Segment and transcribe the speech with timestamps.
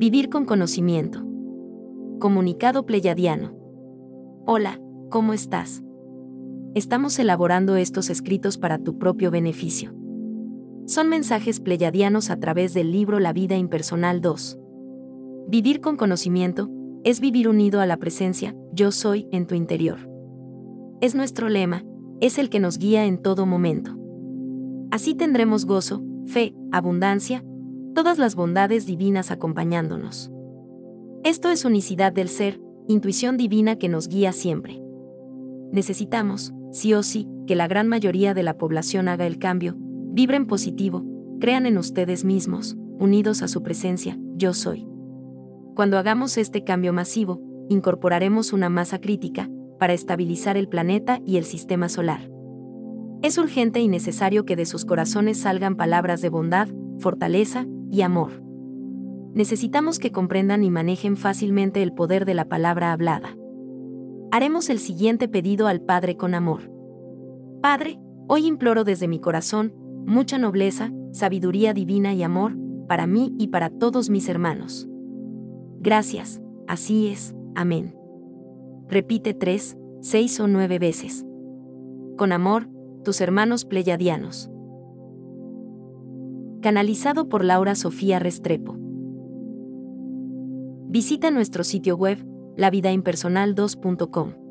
[0.00, 1.26] Vivir con conocimiento.
[2.20, 3.52] Comunicado pleyadiano.
[4.46, 5.82] Hola, ¿cómo estás?
[6.76, 9.92] Estamos elaborando estos escritos para tu propio beneficio.
[10.86, 14.60] Son mensajes pleyadianos a través del libro La vida impersonal 2.
[15.48, 16.70] Vivir con conocimiento
[17.02, 20.08] es vivir unido a la presencia, yo soy, en tu interior.
[21.00, 21.82] Es nuestro lema,
[22.20, 23.98] es el que nos guía en todo momento.
[24.92, 27.42] Así tendremos gozo, fe, abundancia,
[27.98, 30.30] todas las bondades divinas acompañándonos.
[31.24, 34.80] Esto es unicidad del ser, intuición divina que nos guía siempre.
[35.72, 40.46] Necesitamos, sí o sí, que la gran mayoría de la población haga el cambio, vibren
[40.46, 41.04] positivo,
[41.40, 44.86] crean en ustedes mismos, unidos a su presencia, yo soy.
[45.74, 51.44] Cuando hagamos este cambio masivo, incorporaremos una masa crítica, para estabilizar el planeta y el
[51.44, 52.30] sistema solar.
[53.22, 56.68] Es urgente y necesario que de sus corazones salgan palabras de bondad,
[57.00, 58.42] fortaleza y amor.
[59.34, 63.36] Necesitamos que comprendan y manejen fácilmente el poder de la palabra hablada.
[64.30, 66.70] Haremos el siguiente pedido al Padre con amor.
[67.62, 69.72] Padre, hoy imploro desde mi corazón
[70.06, 72.56] mucha nobleza, sabiduría divina y amor,
[72.88, 74.88] para mí y para todos mis hermanos.
[75.80, 77.94] Gracias, así es, amén.
[78.88, 81.24] Repite tres, seis o nueve veces.
[82.16, 82.68] Con amor,
[83.04, 84.50] tus hermanos pleyadianos.
[86.60, 88.76] Canalizado por Laura Sofía Restrepo.
[90.88, 92.18] Visita nuestro sitio web,
[92.56, 94.47] lavidaimpersonal2.com.